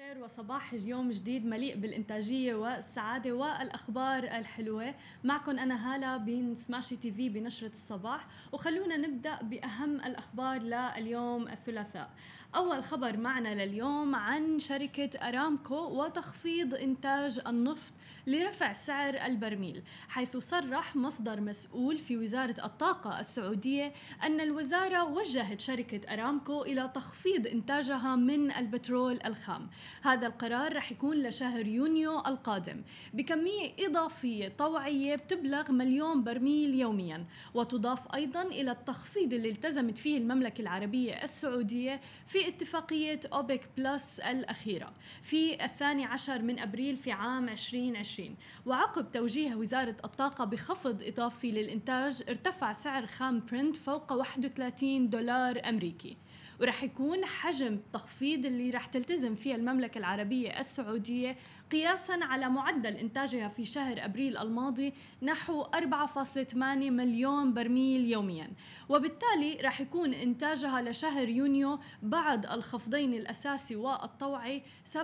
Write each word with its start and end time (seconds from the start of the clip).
خير 0.00 0.24
وصباح 0.24 0.74
يوم 0.74 1.10
جديد 1.10 1.46
مليء 1.46 1.76
بالإنتاجية 1.76 2.54
والسعادة 2.54 3.32
والأخبار 3.32 4.24
الحلوة. 4.24 4.94
معكم 5.24 5.58
أنا 5.58 5.94
هالة 5.94 6.16
بين 6.16 6.54
سماشي 6.54 6.96
تي 6.96 7.12
في 7.12 7.28
بنشرة 7.28 7.72
الصباح 7.72 8.26
وخلونا 8.52 8.96
نبدأ 8.96 9.42
بأهم 9.42 9.96
الأخبار 9.96 10.58
لليوم 10.62 11.48
الثلاثاء. 11.48 12.10
أول 12.54 12.84
خبر 12.84 13.16
معنا 13.16 13.64
لليوم 13.64 14.14
عن 14.14 14.58
شركة 14.58 15.28
أرامكو 15.28 15.74
وتخفيض 15.74 16.74
إنتاج 16.74 17.40
النفط 17.46 17.92
لرفع 18.26 18.72
سعر 18.72 19.14
البرميل 19.14 19.82
حيث 20.08 20.36
صرح 20.36 20.96
مصدر 20.96 21.40
مسؤول 21.40 21.98
في 21.98 22.16
وزارة 22.16 22.64
الطاقة 22.64 23.20
السعودية 23.20 23.92
أن 24.22 24.40
الوزارة 24.40 25.04
وجهت 25.04 25.60
شركة 25.60 26.14
أرامكو 26.14 26.62
إلى 26.62 26.90
تخفيض 26.94 27.46
إنتاجها 27.46 28.16
من 28.16 28.52
البترول 28.52 29.20
الخام. 29.26 29.68
هذا 30.02 30.26
القرار 30.26 30.76
رح 30.76 30.92
يكون 30.92 31.22
لشهر 31.22 31.66
يونيو 31.66 32.18
القادم. 32.18 32.82
بكمية 33.14 33.72
إضافية 33.78 34.48
طوعية 34.48 35.16
بتبلغ 35.16 35.72
مليون 35.72 36.24
برميل 36.24 36.74
يوميا 36.74 37.24
وتضاف 37.54 38.14
أيضا 38.14 38.42
إلى 38.42 38.70
التخفيض 38.70 39.32
اللي 39.32 39.48
التزمت 39.48 39.98
فيه 39.98 40.18
المملكة 40.18 40.62
العربية 40.62 41.22
السعودية 41.22 42.00
في 42.26 42.48
اتفاقية 42.48 43.20
أوبك 43.32 43.68
بلس 43.76 44.20
الأخيرة 44.20 44.92
في 45.22 45.64
الثاني 45.64 46.04
عشر 46.04 46.42
من 46.42 46.58
أبريل 46.58 46.96
في 46.96 47.12
عام 47.12 47.48
2020 47.48 48.36
وعقب 48.66 49.10
توجيه 49.10 49.54
وزارة 49.54 49.96
الطاقة 50.04 50.44
بخفض 50.44 51.02
إضافي 51.02 51.50
للإنتاج 51.50 52.22
ارتفع 52.28 52.72
سعر 52.72 53.06
خام 53.06 53.42
برنت 53.52 53.76
فوق 53.76 54.12
31 54.12 55.10
دولار 55.10 55.68
أمريكي. 55.68 56.16
ورح 56.60 56.82
يكون 56.82 57.24
حجم 57.24 57.74
التخفيض 57.74 58.46
اللي 58.46 58.70
رح 58.70 58.86
تلتزم 58.86 59.34
فيه 59.34 59.54
المملكة 59.54 59.79
العربية 59.84 60.60
السعودية 60.60 61.36
قياسا 61.70 62.18
على 62.22 62.48
معدل 62.48 62.96
إنتاجها 62.96 63.48
في 63.48 63.64
شهر 63.64 64.04
أبريل 64.04 64.36
الماضي 64.36 64.92
نحو 65.22 65.64
4.8 65.64 66.54
مليون 66.56 67.54
برميل 67.54 68.10
يوميا. 68.10 68.50
وبالتالي 68.88 69.58
رح 69.62 69.80
يكون 69.80 70.14
إنتاجها 70.14 70.82
لشهر 70.82 71.28
يونيو 71.28 71.78
بعد 72.02 72.46
الخفضين 72.46 73.14
الأساسي 73.14 73.76
والطوعي 73.76 74.62
7.94 74.92 74.96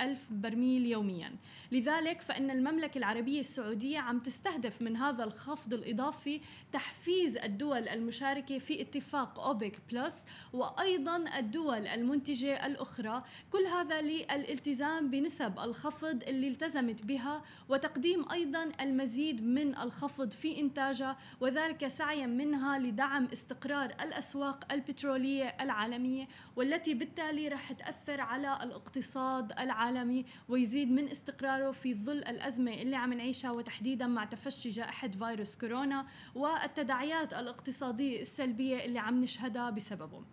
ألف 0.00 0.26
برميل 0.30 0.86
يوميا. 0.86 1.32
لذلك 1.72 2.20
فإن 2.20 2.50
المملكة 2.50 2.98
العربية 2.98 3.40
السعودية 3.40 3.98
عم 3.98 4.18
تستهدف 4.18 4.82
من 4.82 4.96
هذا 4.96 5.24
الخفض 5.24 5.74
الإضافي 5.74 6.40
تحفيز 6.72 7.36
الدول 7.36 7.88
المشاركة 7.88 8.58
في 8.58 8.82
اتفاق 8.82 9.40
أوبك 9.40 9.78
بلس 9.92 10.24
وأيضا 10.52 11.38
الدول 11.38 11.86
المنتجة 12.14 12.66
الأخرى. 12.66 13.22
كل 13.50 13.66
هذا 13.66 14.00
للالتزام 14.00 15.10
بنسب 15.10 15.58
الخفض 15.58 16.22
اللي 16.22 16.48
التزمت 16.48 17.04
بها 17.04 17.42
وتقديم 17.68 18.32
أيضا 18.32 18.72
المزيد 18.80 19.44
من 19.44 19.76
الخفض 19.78 20.30
في 20.30 20.60
إنتاجها 20.60 21.16
وذلك 21.40 21.86
سعيا 21.86 22.26
منها 22.26 22.78
لدعم 22.78 23.24
استقرار 23.32 23.90
الأسواق 24.00 24.72
البترولية 24.72 25.56
العالمية 25.60 26.28
والتي 26.56 26.94
بالتالي 26.94 27.48
رح 27.48 27.72
تأثر 27.72 28.20
على 28.20 28.58
الاقتصاد 28.62 29.52
العالمي 29.52 30.24
ويزيد 30.48 30.90
من 30.90 31.08
استقراره 31.08 31.70
في 31.70 31.94
ظل 31.94 32.18
الأزمة 32.18 32.74
اللي 32.74 32.96
عم 32.96 33.12
نعيشها 33.12 33.50
وتحديدا 33.50 34.06
مع 34.06 34.24
تفشي 34.24 34.70
جائحة 34.70 35.08
فيروس 35.08 35.56
كورونا 35.56 36.06
والتداعيات 36.34 37.34
الاقتصادية 37.34 38.20
السلبية 38.20 38.84
اللي 38.84 38.98
عم 38.98 39.20
نشهدها 39.20 39.70
بسببه. 39.70 40.24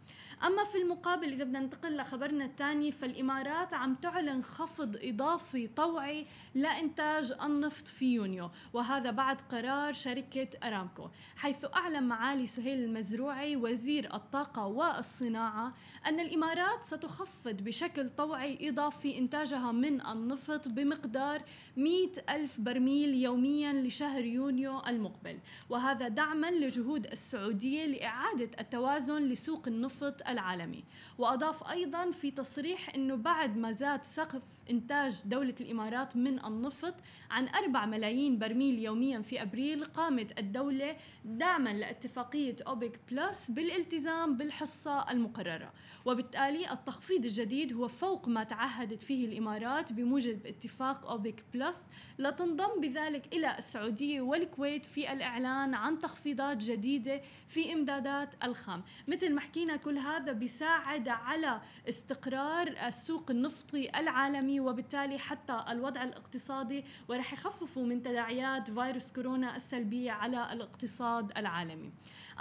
أما 0.44 0.64
في 0.64 0.78
المقابل 0.78 1.34
إذا 1.34 1.44
بدنا 1.44 1.60
ننتقل 1.72 1.98
لخبرنا 1.98 2.46
الثاني 2.46 2.92
فالإمارات 2.92 3.74
عم 3.74 3.96
تعلن 3.96 4.44
خفض 4.44 4.98
إضافي 5.02 5.68
طوعي 5.68 6.26
لإنتاج 6.56 7.34
النفط 7.44 7.88
في 7.88 8.14
يونيو 8.14 8.52
وهذا 8.74 9.12
بعد 9.12 9.42
قرار 9.42 9.94
شركة 9.94 10.48
أرامكو. 10.64 11.10
حيث 11.36 11.66
أعلن 11.76 12.04
معالي 12.04 12.48
سهيل 12.48 12.84
المزروعي 12.84 13.56
وزير 13.56 14.14
الطاقة 14.14 14.66
والصناعة 14.68 15.74
أن 16.06 16.20
الإمارات 16.20 16.84
ستخفض 16.84 17.62
بشكل 17.62 18.10
طوعي 18.10 18.70
إضافي 18.70 19.18
إنتاجها 19.18 19.72
من 19.72 20.06
النفط 20.06 20.68
بمقدار 20.70 21.42
100 21.78 22.12
ألف 22.30 22.60
برميل 22.60 23.14
يوميا 23.14 23.74
لشهر 23.74 24.26
يونيو 24.26 24.82
المقبل. 24.88 25.40
وهذا 25.70 26.08
دعما 26.08 26.52
لجهود 26.52 27.06
السعودية 27.06 27.86
لإعادة 27.86 28.50
التوازن 28.60 29.22
لسوق 29.22 29.68
النفط 29.68 30.28
العالمي. 30.28 30.84
وأضاف 31.18 31.51
أيضا 31.72 32.12
في 32.12 32.32
تصريح 32.32 32.96
أنه 32.96 33.16
بعد 33.16 33.58
ما 33.58 33.72
زاد 33.72 34.04
سقف 34.04 34.42
إنتاج 34.70 35.22
دولة 35.26 35.56
الإمارات 35.62 36.18
من 36.18 36.46
النفط 36.46 36.94
عن 37.32 37.48
4 37.48 37.86
ملايين 37.86 38.40
برميل 38.40 38.80
يوميا 38.80 39.22
في 39.22 39.42
أبريل 39.42 39.86
قامت 39.86 40.40
الدولة 40.40 40.98
دعما 41.26 41.70
لاتفاقية 41.70 42.56
أوبك 42.68 43.00
بلس 43.12 43.52
بالالتزام 43.52 44.38
بالحصة 44.38 45.12
المقررة. 45.12 45.74
وبالتالي 46.06 46.72
التخفيض 46.72 47.26
الجديد 47.26 47.74
هو 47.74 47.88
فوق 47.88 48.28
ما 48.28 48.44
تعهدت 48.44 49.02
فيه 49.02 49.26
الإمارات 49.26 49.94
بموجب 49.94 50.46
اتفاق 50.46 51.10
أوبك 51.10 51.44
بلس 51.54 51.86
لتنضم 52.20 52.82
بذلك 52.82 53.34
إلى 53.34 53.58
السعودية 53.58 54.22
والكويت 54.22 54.86
في 54.86 55.14
الإعلان 55.14 55.74
عن 55.74 56.00
تخفيضات 56.00 56.58
جديدة 56.58 57.22
في 57.48 57.74
إمدادات 57.74 58.36
الخام. 58.44 58.84
مثل 59.08 59.34
ما 59.34 59.42
حكينا 59.42 59.76
كل 59.76 59.98
هذا 59.98 60.32
بيساعد 60.32 61.10
على 61.10 61.41
استقرار 61.90 62.68
السوق 62.68 63.32
النفطي 63.32 64.00
العالمي 64.00 64.60
وبالتالي 64.60 65.18
حتى 65.18 65.66
الوضع 65.70 66.04
الاقتصادي 66.04 66.86
ورح 67.08 67.34
يخففوا 67.34 67.86
من 67.86 68.02
تداعيات 68.02 68.72
فيروس 68.72 69.12
كورونا 69.12 69.56
السلبية 69.56 70.12
على 70.12 70.54
الاقتصاد 70.54 71.38
العالمي. 71.38 71.92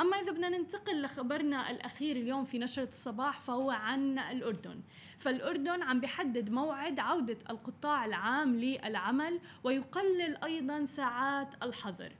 أما 0.00 0.16
إذا 0.16 0.32
بدنا 0.32 0.48
ننتقل 0.48 1.02
لخبرنا 1.02 1.70
الأخير 1.70 2.16
اليوم 2.16 2.44
في 2.44 2.58
نشرة 2.58 2.88
الصباح 2.88 3.40
فهو 3.40 3.70
عن 3.70 4.18
الأردن. 4.18 4.80
فالأردن 5.18 5.82
عم 5.82 6.00
بحدد 6.00 6.50
موعد 6.50 6.98
عودة 6.98 7.38
القطاع 7.50 8.04
العام 8.04 8.56
للعمل 8.56 9.40
ويقلل 9.64 10.36
أيضا 10.44 10.84
ساعات 10.84 11.54
الحظر. 11.62 12.12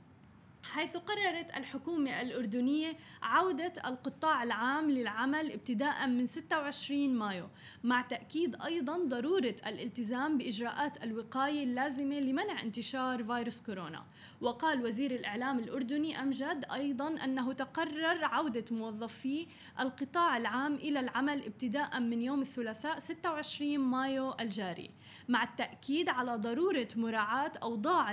حيث 0.65 0.97
قررت 0.97 1.57
الحكومة 1.57 2.21
الأردنية 2.21 2.97
عودة 3.23 3.73
القطاع 3.87 4.43
العام 4.43 4.91
للعمل 4.91 5.53
ابتداء 5.53 6.07
من 6.07 6.27
26 6.27 7.09
مايو 7.15 7.49
مع 7.85 8.03
تأكيد 8.03 8.63
أيضا 8.63 8.99
ضرورة 8.99 9.55
الالتزام 9.67 10.39
بإجراءات 10.39 11.05
الوقاية 11.05 11.65
اللازمة 11.65 12.21
لمنع 12.21 12.63
انتشار 12.63 13.25
فيروس 13.25 13.61
كورونا. 13.63 14.05
وقال 14.41 14.85
وزير 14.85 15.11
الإعلام 15.11 15.59
الأردني 15.59 16.21
أمجد 16.23 16.65
أيضا 16.73 17.09
أنه 17.25 17.53
تقرر 17.53 18.25
عودة 18.25 18.65
موظفي 18.71 19.47
القطاع 19.81 20.37
العام 20.37 20.75
إلى 20.75 21.01
العمل 21.01 21.45
ابتداء 21.45 22.01
من 22.01 22.23
يوم 22.23 22.43
الثلاثاء 22.43 22.99
26 22.99 23.79
مايو 23.79 24.35
الجاري 24.41 24.91
مع 25.29 25.43
التأكيد 25.45 26.09
على 26.09 26.37
ضرورة 26.37 26.89
مراعاة 26.97 27.53
أوضاع 27.63 28.11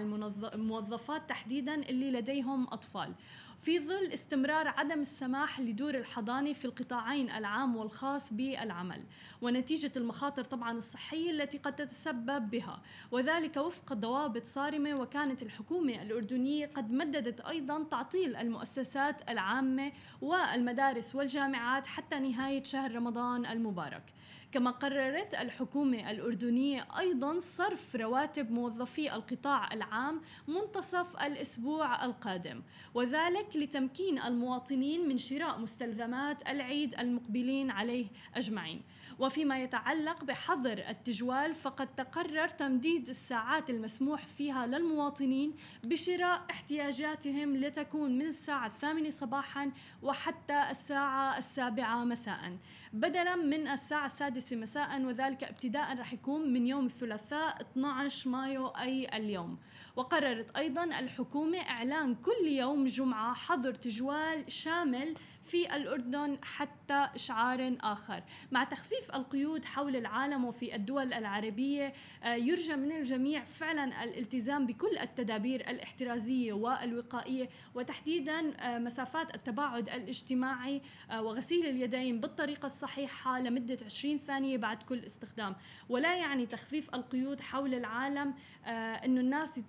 الموظفات 0.53 1.29
تحديدا 1.29 1.75
اللي 1.75 2.11
لديهم 2.11 2.36
لديهم 2.37 2.67
أطفال. 2.71 3.13
في 3.61 3.79
ظل 3.79 4.11
استمرار 4.13 4.67
عدم 4.67 5.01
السماح 5.01 5.59
لدور 5.59 5.95
الحضانة 5.95 6.53
في 6.53 6.65
القطاعين 6.65 7.29
العام 7.29 7.75
والخاص 7.75 8.33
بالعمل 8.33 9.03
ونتيجة 9.41 9.91
المخاطر 9.97 10.43
طبعا 10.43 10.71
الصحية 10.71 11.31
التي 11.31 11.57
قد 11.57 11.75
تتسبب 11.75 12.49
بها 12.49 12.81
وذلك 13.11 13.57
وفق 13.57 13.93
ضوابط 13.93 14.45
صارمة 14.45 15.01
وكانت 15.01 15.43
الحكومة 15.43 16.01
الأردنية 16.01 16.65
قد 16.65 16.91
مددت 16.91 17.41
أيضا 17.41 17.83
تعطيل 17.83 18.35
المؤسسات 18.35 19.29
العامة 19.29 19.91
والمدارس 20.21 21.15
والجامعات 21.15 21.87
حتى 21.87 22.19
نهاية 22.19 22.63
شهر 22.63 22.95
رمضان 22.95 23.45
المبارك. 23.45 24.03
كما 24.51 24.71
قررت 24.71 25.35
الحكومة 25.35 26.11
الأردنية 26.11 26.87
أيضا 26.99 27.39
صرف 27.39 27.95
رواتب 27.95 28.51
موظفي 28.51 29.15
القطاع 29.15 29.73
العام 29.73 30.21
منتصف 30.47 31.15
الأسبوع 31.17 32.05
القادم 32.05 32.61
وذلك 32.93 33.46
لتمكين 33.55 34.19
المواطنين 34.19 35.07
من 35.09 35.17
شراء 35.17 35.59
مستلزمات 35.59 36.49
العيد 36.49 36.99
المقبلين 36.99 37.71
عليه 37.71 38.07
أجمعين. 38.35 38.81
وفيما 39.19 39.63
يتعلق 39.63 40.23
بحظر 40.23 40.83
التجوال 40.89 41.55
فقد 41.55 41.95
تقرر 41.95 42.47
تمديد 42.47 43.09
الساعات 43.09 43.69
المسموح 43.69 44.25
فيها 44.25 44.67
للمواطنين 44.67 45.53
بشراء 45.83 46.45
احتياجاتهم 46.51 47.57
لتكون 47.57 48.17
من 48.17 48.25
الساعة 48.25 48.67
الثامنة 48.67 49.09
صباحا 49.09 49.71
وحتى 50.03 50.67
الساعة 50.71 51.37
السابعة 51.37 52.03
مساء. 52.03 52.57
بدلا 52.93 53.35
من 53.35 53.67
الساعة 53.67 54.05
السادسة 54.05 54.55
مساء 54.55 55.01
وذلك 55.01 55.43
ابتداء 55.43 55.97
رح 55.99 56.13
يكون 56.13 56.53
من 56.53 56.67
يوم 56.67 56.85
الثلاثاء 56.85 57.61
12 57.61 58.29
مايو 58.29 58.67
أي 58.67 59.17
اليوم. 59.17 59.57
وقررت 59.95 60.57
أيضا 60.57 60.83
الحكومة 60.83 61.57
إعلان 61.57 62.15
كل 62.15 62.47
يوم 62.47 62.85
جمعة 62.85 63.33
حظر 63.37 63.73
تجوال 63.73 64.51
شامل 64.51 65.15
في 65.47 65.75
الأردن 65.75 66.37
حتى 66.43 67.09
إشعار 67.15 67.77
آخر. 67.81 68.23
مع 68.51 68.63
تخفيف 68.63 69.15
القيود 69.15 69.65
حول 69.65 69.95
العالم 69.95 70.45
وفي 70.45 70.75
الدول 70.75 71.13
العربية 71.13 71.93
آه، 72.23 72.35
يرجى 72.35 72.75
من 72.75 72.91
الجميع 72.91 73.43
فعلا 73.43 74.03
الالتزام 74.03 74.65
بكل 74.65 74.97
التدابير 74.97 75.69
الاحترازية 75.69 76.53
والوقائية 76.53 77.49
وتحديدا 77.75 78.53
آه، 78.59 78.79
مسافات 78.79 79.35
التباعد 79.35 79.89
الاجتماعي 79.89 80.81
آه، 81.11 81.21
وغسيل 81.21 81.65
اليدين 81.65 82.19
بالطريقة 82.19 82.65
الصحيحة 82.65 83.39
لمدة 83.39 83.77
20 83.85 84.17
ثانية 84.17 84.57
بعد 84.57 84.83
كل 84.83 84.99
استخدام. 84.99 85.55
ولا 85.89 86.15
يعني 86.15 86.45
تخفيف 86.45 86.95
القيود 86.95 87.39
حول 87.39 87.73
العالم 87.73 88.33
أنه 88.65 89.21
الناس 89.21 89.59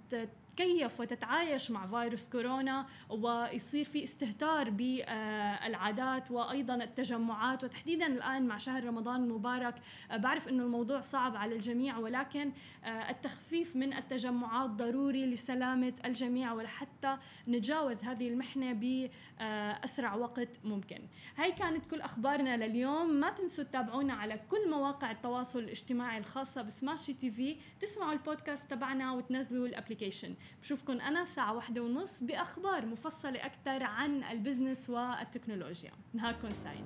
تتكيف 0.58 1.00
وتتعايش 1.00 1.70
مع 1.70 1.86
فيروس 1.86 2.28
كورونا 2.28 2.86
ويصير 3.10 3.84
في 3.84 4.02
استهتار 4.02 4.70
بالعادات 4.70 6.30
وأيضا 6.30 6.74
التجمعات 6.74 7.64
وتحديدا 7.64 8.06
الآن 8.06 8.46
مع 8.46 8.58
شهر 8.58 8.84
رمضان 8.84 9.24
المبارك 9.24 9.74
بعرف 10.10 10.48
إنه 10.48 10.62
الموضوع 10.62 11.00
صعب 11.00 11.36
على 11.36 11.54
الجميع 11.54 11.98
ولكن 11.98 12.52
التخفيف 12.84 13.76
من 13.76 13.92
التجمعات 13.92 14.70
ضروري 14.70 15.26
لسلامة 15.26 15.94
الجميع 16.04 16.52
ولحتى 16.52 17.16
نتجاوز 17.48 18.04
هذه 18.04 18.28
المحنة 18.28 18.72
باسرع 18.72 20.14
وقت 20.14 20.60
ممكن. 20.64 21.02
هاي 21.36 21.52
كانت 21.52 21.86
كل 21.86 22.00
أخبارنا 22.00 22.56
لليوم، 22.56 23.10
ما 23.10 23.30
تنسوا 23.30 23.64
تتابعونا 23.64 24.14
على 24.14 24.40
كل 24.50 24.70
مواقع 24.70 25.10
التواصل 25.10 25.58
الاجتماعي 25.58 26.18
الخاصة 26.18 26.62
ب 26.62 27.14
Smashi 27.14 27.30
TV، 27.30 27.56
تسمعوا 27.80 28.12
البودكاست 28.12 28.70
تبعنا 28.70 29.12
وتنزلوا 29.12 29.66
ال 29.66 29.71
application. 29.71 30.34
بشوفكم 30.62 31.00
أنا 31.00 31.22
الساعة 31.22 31.54
واحدة 31.54 31.82
ونص 31.82 32.22
بأخبار 32.22 32.86
مفصلة 32.86 33.46
أكثر 33.46 33.84
عن 33.84 34.24
ال 34.24 34.32
business 34.32 34.90
والتكنولوجيا. 34.90 35.92
نهاركم 36.14 36.50
سعيد. 36.50 36.84